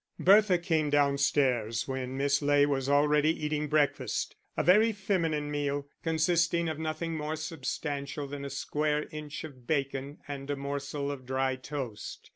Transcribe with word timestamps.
Bertha 0.19 0.57
came 0.57 0.89
downstairs 0.89 1.87
when 1.87 2.17
Miss 2.17 2.41
Ley 2.41 2.65
was 2.65 2.89
already 2.89 3.45
eating 3.45 3.67
breakfast 3.67 4.35
a 4.57 4.63
very 4.63 4.91
feminine 4.93 5.51
meal, 5.51 5.87
consisting 6.01 6.67
of 6.67 6.79
nothing 6.79 7.15
more 7.15 7.35
substantial 7.35 8.25
than 8.25 8.43
a 8.43 8.49
square 8.49 9.07
inch 9.11 9.43
of 9.43 9.67
bacon 9.67 10.17
and 10.27 10.49
a 10.49 10.55
morsel 10.55 11.11
of 11.11 11.27
dry 11.27 11.55
toast. 11.55 12.29